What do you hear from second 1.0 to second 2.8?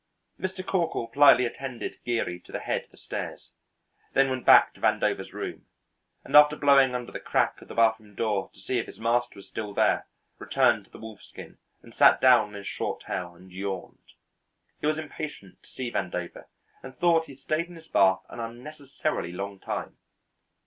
politely attended Geary to the